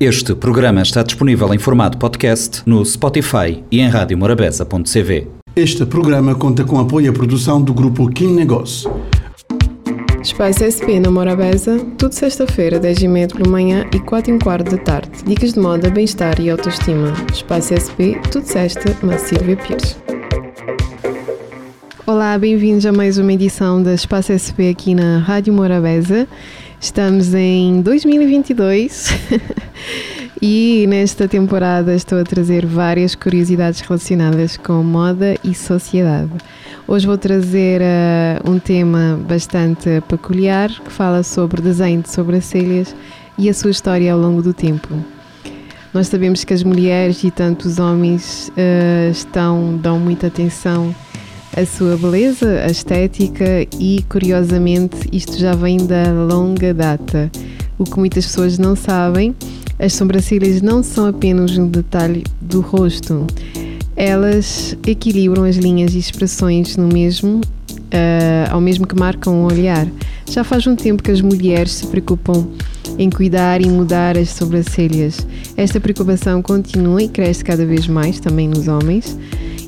[0.00, 5.26] Este programa está disponível em formato podcast no Spotify e em radiomorabeza.cv.
[5.56, 8.88] Este programa conta com apoio à produção do grupo Kim Negócio.
[10.22, 14.70] Espaço SP na Morabeza, tudo sexta-feira, 10 e meia pela manhã e 4 e quarto
[14.70, 15.10] da tarde.
[15.26, 17.12] Dicas de moda, bem-estar e autoestima.
[17.32, 19.96] Espaço SP, tudo sexta, na Silvia Pires.
[22.06, 26.28] Olá, bem-vindos a mais uma edição da Espaço SP aqui na Rádio Morabeza.
[26.80, 29.08] Estamos em 2022
[30.40, 36.30] e nesta temporada estou a trazer várias curiosidades relacionadas com moda e sociedade.
[36.86, 42.94] Hoje vou trazer uh, um tema bastante peculiar que fala sobre desenho de sobrancelhas
[43.36, 44.88] e a sua história ao longo do tempo.
[45.92, 50.94] Nós sabemos que as mulheres e tanto os homens uh, estão, dão muita atenção
[51.56, 57.30] a sua beleza, a estética e, curiosamente, isto já vem da longa data.
[57.78, 59.34] O que muitas pessoas não sabem,
[59.78, 63.26] as sobrancelhas não são apenas um detalhe do rosto.
[63.94, 69.86] Elas equilibram as linhas e expressões no mesmo, uh, ao mesmo que marcam o olhar.
[70.26, 72.46] Já faz um tempo que as mulheres se preocupam
[72.98, 75.26] em cuidar e mudar as sobrancelhas.
[75.56, 79.16] Esta preocupação continua e cresce cada vez mais também nos homens.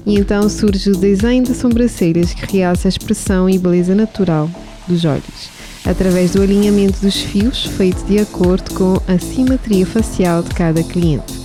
[0.04, 4.50] E então surge o desenho de sobrancelhas que realça a expressão e beleza natural
[4.88, 5.50] dos olhos,
[5.84, 11.40] através do alinhamento dos fios feito de acordo com a simetria facial de cada cliente.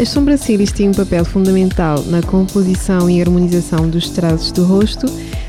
[0.00, 5.06] As sobrancelhas têm um papel fundamental na composição e harmonização dos traços do rosto,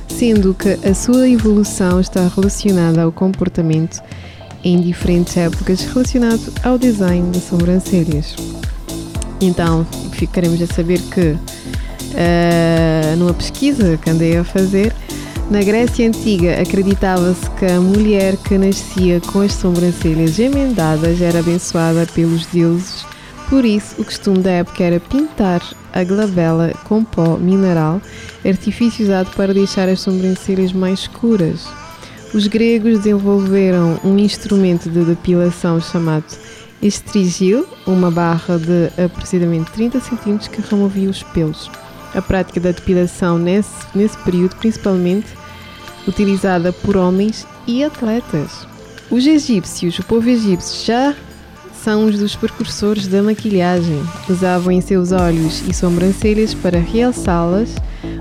[0.10, 4.02] sendo que a sua evolução está relacionada ao comportamento
[4.64, 8.36] em diferentes épocas relacionado ao design das sobrancelhas.
[9.40, 14.94] Então, ficaremos a saber que uh, numa pesquisa que andei a fazer,
[15.52, 22.08] na Grécia Antiga acreditava-se que a mulher que nascia com as sobrancelhas emendadas era abençoada
[22.16, 23.06] pelos deuses,
[23.50, 28.02] por isso o costume da época era pintar a glabela com pó mineral,
[28.46, 31.68] artifício usado para deixar as sobrancelhas mais escuras.
[32.34, 36.24] Os gregos desenvolveram um instrumento de depilação chamado
[36.82, 41.70] estrigil, uma barra de aproximadamente 30 cm que removia os pelos
[42.14, 45.28] a prática da depilação nesse, nesse período, principalmente
[46.08, 48.68] utilizada por homens e atletas.
[49.10, 51.16] Os egípcios, o povo egípcio, já
[51.84, 54.02] são os dos precursores da maquilhagem.
[54.30, 57.76] Usavam em seus olhos e sobrancelhas para realçá-las,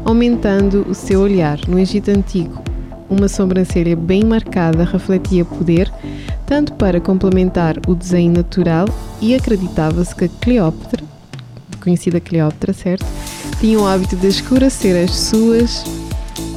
[0.05, 1.59] aumentando o seu olhar.
[1.69, 2.63] No Egito Antigo,
[3.09, 5.93] uma sobrancelha bem marcada refletia poder,
[6.47, 8.87] tanto para complementar o desenho natural,
[9.21, 11.05] e acreditava-se que Cleópatra,
[11.81, 13.07] conhecida Cleópatra, certo?
[13.61, 15.85] tinha o hábito de escurecer as suas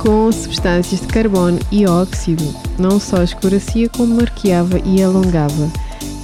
[0.03, 2.44] com substâncias de carbono e óxido.
[2.78, 5.72] Não só escurecia, como marqueava e alongava.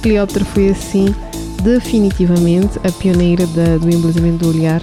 [0.02, 1.14] Cleópatra foi assim
[1.62, 4.82] definitivamente a pioneira da, do embelezamento do olhar,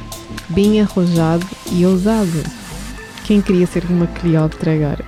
[0.50, 2.44] bem arrojado e ousado.
[3.24, 5.06] Quem queria ser uma Cleópatra agora?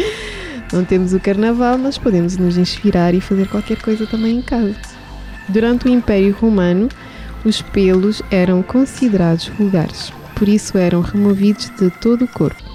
[0.70, 4.74] Não temos o carnaval, mas podemos nos inspirar e fazer qualquer coisa também em casa.
[5.48, 6.90] Durante o Império Romano,
[7.42, 12.67] os pelos eram considerados vulgares, por isso eram removidos de todo o corpo.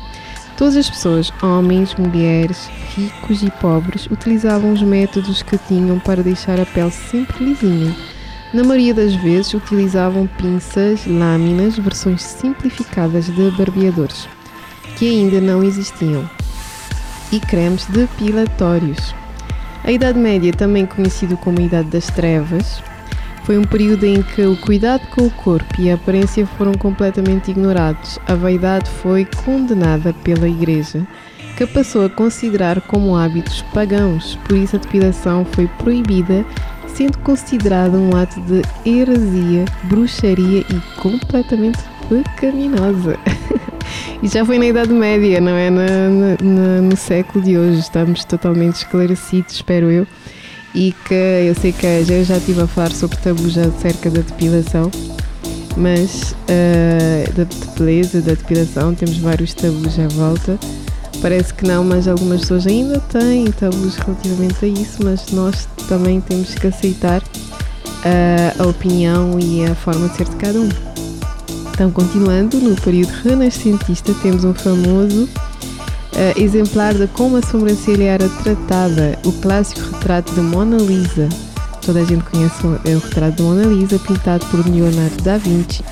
[0.58, 6.60] Todas as pessoas, homens, mulheres, ricos e pobres, utilizavam os métodos que tinham para deixar
[6.60, 7.96] a pele sempre lisinha.
[8.54, 14.28] Na maioria das vezes, utilizavam pinças, lâminas, versões simplificadas de barbeadores,
[14.96, 16.30] que ainda não existiam,
[17.32, 19.16] e cremes depilatórios.
[19.84, 22.82] A Idade Média, também conhecido como a Idade das Trevas,
[23.44, 27.52] foi um período em que o cuidado com o corpo e a aparência foram completamente
[27.52, 28.18] ignorados.
[28.26, 31.06] A vaidade foi condenada pela Igreja,
[31.58, 36.46] que passou a considerar como hábitos pagãos, por isso a depilação foi proibida,
[36.88, 43.20] sendo considerada um ato de heresia, bruxaria e completamente pecaminosa.
[44.24, 45.70] e já foi na Idade Média, não é?
[45.70, 45.86] Na,
[46.42, 47.80] na, no século de hoje.
[47.80, 50.08] Estamos totalmente esclarecidos, espero eu
[50.74, 54.90] e que eu sei que eu já estive a falar sobre tabus acerca da depilação,
[55.78, 57.46] mas uh, da
[57.78, 60.58] beleza, da depilação, temos vários tabus à volta.
[61.22, 66.20] Parece que não, mas algumas pessoas ainda têm tabus relativamente a isso, mas nós também
[66.20, 70.70] temos que aceitar uh, a opinião e a forma de ser de cada um.
[71.74, 75.28] Então, continuando, no período renascentista, temos um famoso
[76.14, 81.30] uh, exemplar de como a sobrancelha era tratada, o clássico retrato de Mona Lisa.
[81.86, 85.38] Toda a gente conhece o, é o retrato de Mona Lisa, pintado por Leonardo da
[85.38, 85.84] Vinci.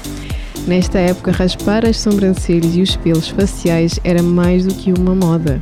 [0.67, 5.61] Nesta época, raspar as sobrancelhas e os pelos faciais era mais do que uma moda,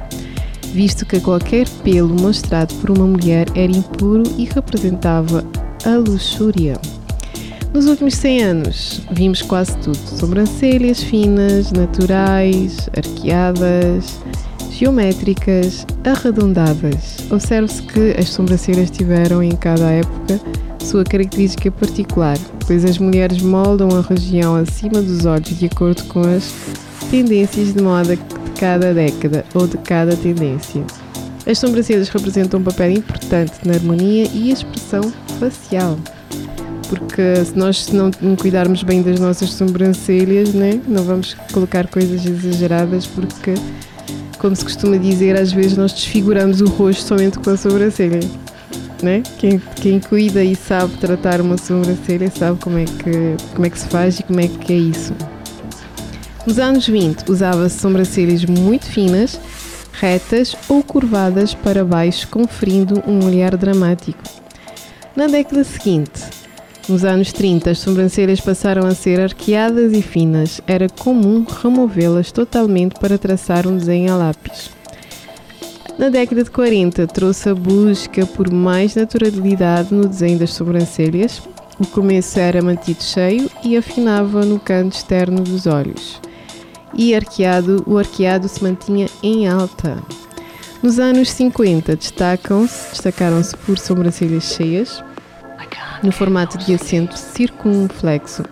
[0.73, 5.43] visto que qualquer pelo mostrado por uma mulher era impuro e representava
[5.85, 6.79] a luxúria.
[7.73, 14.19] Nos últimos 100 anos, vimos quase tudo: sobrancelhas finas, naturais, arqueadas,
[14.79, 17.17] geométricas, arredondadas.
[17.29, 20.39] Observe-se que as sobrancelhas tiveram em cada época
[20.79, 26.21] sua característica particular, pois as mulheres moldam a região acima dos olhos de acordo com
[26.21, 26.53] as
[27.11, 28.23] tendências de moda de
[28.57, 30.81] cada década ou de cada tendência.
[31.45, 35.01] As sobrancelhas representam um papel importante na harmonia e expressão
[35.39, 35.99] facial.
[36.87, 43.05] Porque se nós não cuidarmos bem das nossas sobrancelhas, né, não vamos colocar coisas exageradas,
[43.05, 43.53] porque,
[44.39, 48.19] como se costuma dizer, às vezes nós desfiguramos o rosto somente com a sobrancelha.
[49.03, 49.21] Né?
[49.37, 53.79] Quem, quem cuida e sabe tratar uma sobrancelha sabe como é, que, como é que
[53.79, 55.13] se faz e como é que é isso.
[56.47, 59.39] Nos anos 20 usava-se sobrancelhas muito finas,
[59.93, 64.19] retas ou curvadas para baixo, conferindo um olhar dramático.
[65.15, 66.38] Na década seguinte,
[66.89, 70.59] nos anos 30, as sobrancelhas passaram a ser arqueadas e finas.
[70.65, 74.71] Era comum removê-las totalmente para traçar um desenho a lápis.
[75.99, 81.41] Na década de 40, trouxe a busca por mais naturalidade no desenho das sobrancelhas.
[81.79, 86.19] O começo era mantido cheio e afinava no canto externo dos olhos.
[86.95, 90.01] E arqueado, o arqueado se mantinha em alta.
[90.81, 95.03] Nos anos 50, destacam-se, destacaram-se por sobrancelhas cheias,
[96.03, 98.43] no formato de acento circunflexo.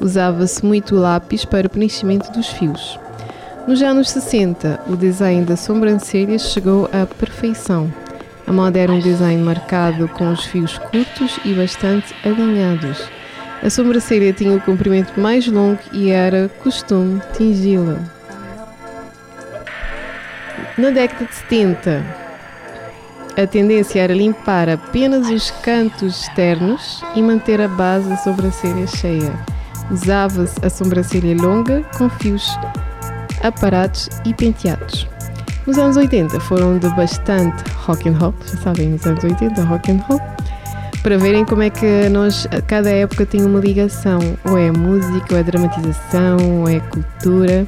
[0.00, 2.98] Usava-se muito o lápis para o preenchimento dos fios.
[3.66, 7.92] Nos anos 60, o design das sobrancelhas chegou à perfeição.
[8.46, 13.08] A moda era um design marcado com os fios curtos e bastante alinhados.
[13.62, 18.00] A sobrancelha tinha o comprimento mais longo e era costume tingi-la.
[20.76, 22.21] Na década de 70,
[23.36, 29.32] a tendência era limpar apenas os cantos externos e manter a base da sobrancelha cheia.
[29.90, 32.48] Usava-se a sobrancelha longa com fios
[33.42, 35.06] aparados e penteados.
[35.66, 39.92] Nos anos 80 foram de bastante rock and roll, já sabem, nos anos 80 rock
[39.92, 40.20] and roll,
[41.02, 45.38] para verem como é que nós, cada época tem uma ligação, ou é música, ou
[45.38, 47.66] é dramatização, ou é cultura,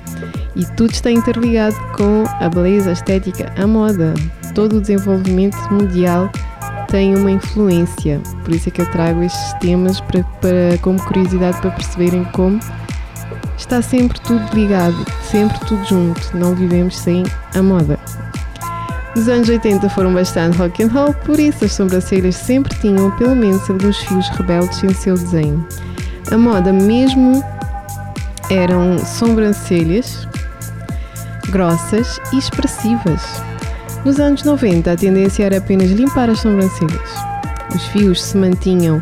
[0.57, 4.15] e tudo está interligado com a beleza, a estética, a moda.
[4.55, 6.31] Todo o desenvolvimento mundial
[6.89, 11.61] tem uma influência, por isso é que eu trago estes temas para, para como curiosidade
[11.61, 12.61] para perceberem como
[13.57, 17.25] está sempre tudo ligado, sempre tudo junto, não vivemos sem
[17.55, 17.99] a moda.
[19.17, 23.35] Os anos 80 foram bastante rock and roll, por isso as sobrancelhas sempre tinham pelo
[23.35, 25.67] menos alguns fios rebeldes em seu desenho.
[26.31, 27.43] A moda mesmo
[28.51, 30.27] eram sobrancelhas
[31.55, 33.23] grossas e expressivas.
[34.05, 37.11] Nos anos 90 a tendência era apenas limpar as sobrancelhas.
[37.73, 39.01] Os fios se mantinham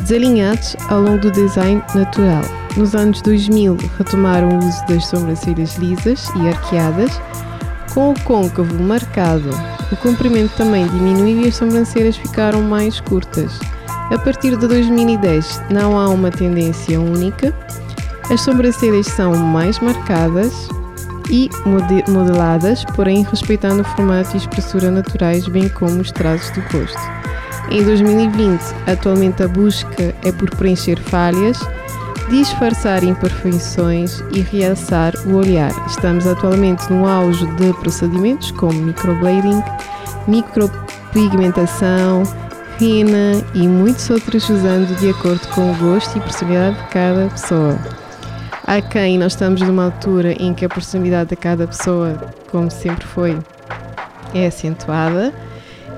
[0.00, 2.42] desalinhados ao longo do design natural.
[2.76, 7.20] Nos anos 2000 retomaram o uso das sobrancelhas lisas e arqueadas
[7.92, 9.50] com o côncavo marcado,
[9.90, 13.58] o comprimento também diminuiu e as sobrancelhas ficaram mais curtas.
[14.12, 17.52] A partir de 2010 não há uma tendência única,
[18.30, 20.68] as sobrancelhas são mais marcadas
[21.30, 21.48] e
[22.08, 27.00] modeladas, porém respeitando o formato e espessura naturais, bem como os traços do rosto.
[27.70, 31.58] Em 2020, atualmente a busca é por preencher falhas
[32.30, 35.72] disfarçar imperfeições e realçar o olhar.
[35.86, 39.62] Estamos atualmente no auge de procedimentos como microblading,
[40.26, 42.22] micropigmentação,
[42.78, 47.99] rena e muitos outros usando de acordo com o gosto e personalidade de cada pessoa.
[48.70, 53.04] Há quem nós estamos numa altura em que a personalidade de cada pessoa, como sempre
[53.04, 53.36] foi,
[54.32, 55.34] é acentuada.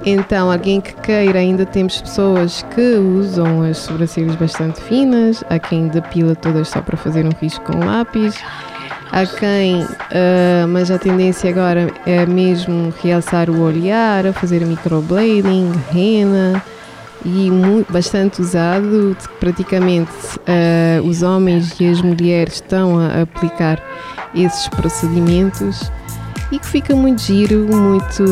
[0.06, 5.88] Então, alguém que queira, ainda temos pessoas que usam as sobrancelhas bastante finas, há quem
[5.88, 8.42] depila todas só para fazer um risco com lápis,
[9.12, 16.64] há quem, uh, mas a tendência agora é mesmo realçar o olhar, fazer microblading, rena
[17.24, 17.50] e
[17.90, 23.82] bastante usado, praticamente uh, os homens e as mulheres estão a aplicar
[24.34, 25.90] esses procedimentos
[26.50, 28.24] e que fica muito giro, muito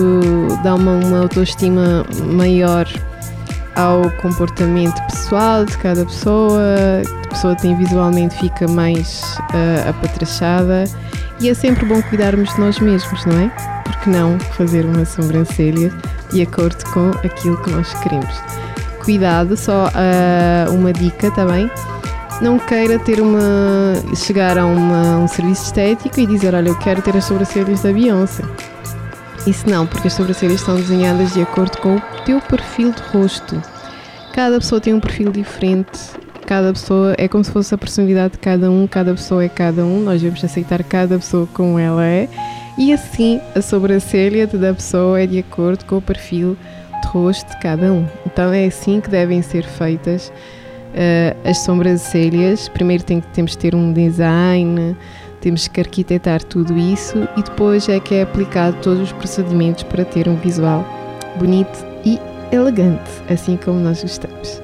[0.62, 2.86] dá uma, uma autoestima maior
[3.76, 6.60] ao comportamento pessoal de cada pessoa,
[7.24, 10.84] a pessoa tem visualmente fica mais uh, apatrachada
[11.40, 13.50] e é sempre bom cuidarmos de nós mesmos, não é?
[13.84, 15.90] Porque não fazer uma sobrancelha
[16.30, 18.59] de acordo com aquilo que nós queremos.
[19.10, 21.66] Cuidado, só uh, uma dica também.
[21.66, 23.40] Tá não queira ter uma.
[24.14, 27.92] chegar a uma, um serviço estético e dizer, olha, eu quero ter as sobrancelhas da
[27.92, 28.44] Beyoncé.
[29.48, 33.60] Isso não, porque as sobrancelhas são desenhadas de acordo com o teu perfil de rosto.
[34.32, 35.98] Cada pessoa tem um perfil diferente,
[36.46, 39.84] cada pessoa é como se fosse a personalidade de cada um, cada pessoa é cada
[39.84, 42.28] um, nós devemos aceitar cada pessoa como ela é
[42.78, 46.56] e assim a sobrancelha da pessoa é de acordo com o perfil
[47.00, 48.06] de rosto de cada um.
[48.26, 50.32] Então é assim que devem ser feitas
[50.90, 52.68] uh, as sobrancelhas.
[52.68, 54.96] Primeiro tem, temos que ter um design,
[55.40, 60.04] temos que arquitetar tudo isso e depois é que é aplicado todos os procedimentos para
[60.04, 60.84] ter um visual
[61.38, 62.18] bonito e
[62.52, 64.62] elegante, assim como nós gostamos.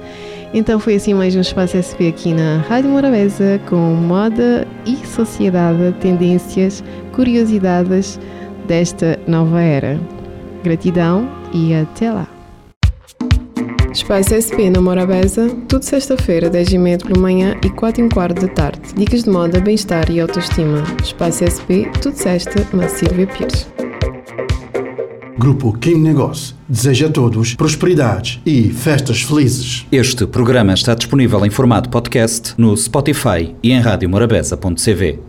[0.53, 5.93] Então foi assim mais um Espaço SP aqui na Rádio Morabeza com moda e sociedade,
[5.99, 8.19] tendências, curiosidades
[8.65, 9.99] desta nova era.
[10.63, 12.27] Gratidão e até lá!
[13.91, 18.41] Espaço SP na Morabeza, tudo sexta-feira, 10 e meia pela manhã e 4 e quarto
[18.41, 18.93] da tarde.
[18.95, 20.83] Dicas de moda, bem-estar e autoestima.
[21.03, 23.67] Espaço SP, tudo sexta, na Silvia Pires.
[25.37, 29.85] Grupo Kim Negócio deseja a todos prosperidade e festas felizes.
[29.91, 35.26] Este programa está disponível em formato podcast no Spotify e em radiomorabeza.cv.